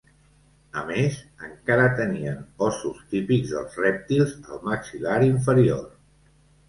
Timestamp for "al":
4.47-4.65